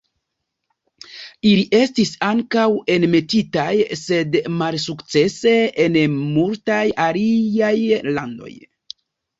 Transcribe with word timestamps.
Ili 1.49 1.65
estis 1.79 2.13
ankaŭ 2.29 2.65
enmetitaj 2.95 3.69
sed 4.01 4.41
malsukcese 4.63 5.57
en 5.87 6.01
multaj 6.25 6.83
aliaj 7.09 7.75
landoj. 8.19 8.55